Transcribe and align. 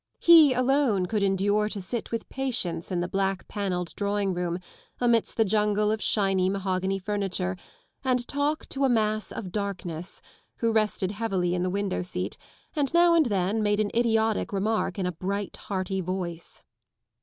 He 0.17 0.51
alone 0.53 1.05
could 1.05 1.21
endure 1.21 1.69
to 1.69 1.79
sit 1.79 2.11
with 2.11 2.27
patience 2.27 2.91
in 2.91 3.01
the 3.01 3.07
black*panelled 3.07 3.93
drawing 3.93 4.33
room 4.33 4.57
amidst 4.99 5.37
the 5.37 5.45
jungle 5.45 5.91
of 5.91 6.01
shiny 6.01 6.49
mahogany 6.49 6.97
furniture 6.97 7.55
and 8.03 8.27
talk 8.27 8.65
to 8.69 8.83
a 8.83 8.89
mass 8.89 9.31
of 9.31 9.51
darkness, 9.51 10.19
who 10.55 10.71
rested 10.71 11.11
heavily 11.11 11.53
in 11.53 11.61
the 11.61 11.69
window=seat 11.69 12.35
and 12.75 12.91
now 12.95 13.13
and 13.13 13.27
then 13.27 13.61
made 13.61 13.79
an 13.79 13.91
idiotic 13.95 14.51
remark 14.51 14.97
in 14.97 15.05
a 15.05 15.11
bright, 15.11 15.55
hearty 15.55 16.01
voice. 16.01 16.63